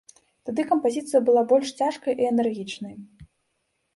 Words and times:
Тады 0.49 0.63
кампазіцыя 0.71 1.19
была 1.27 1.43
больш 1.51 1.67
цяжкой 1.83 2.17
і 2.23 2.27
энергічнай. 2.31 2.95